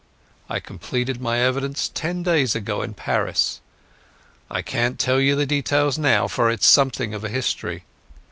[0.49, 3.61] I completed my evidence ten days ago in Paris.
[4.49, 7.83] I can't tell you the details now, for it's something of a history.